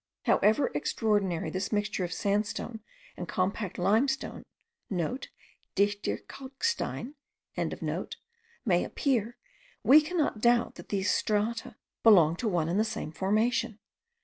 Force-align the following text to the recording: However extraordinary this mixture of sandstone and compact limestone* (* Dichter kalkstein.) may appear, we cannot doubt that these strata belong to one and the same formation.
However 0.23 0.71
extraordinary 0.73 1.51
this 1.51 1.71
mixture 1.71 2.03
of 2.03 2.11
sandstone 2.11 2.79
and 3.15 3.27
compact 3.27 3.77
limestone* 3.77 4.41
(* 4.73 5.75
Dichter 5.77 6.17
kalkstein.) 6.27 7.13
may 8.65 8.83
appear, 8.83 9.37
we 9.83 10.01
cannot 10.01 10.41
doubt 10.41 10.73
that 10.73 10.89
these 10.89 11.11
strata 11.11 11.75
belong 12.01 12.35
to 12.37 12.47
one 12.47 12.67
and 12.67 12.79
the 12.79 12.83
same 12.83 13.11
formation. 13.11 13.77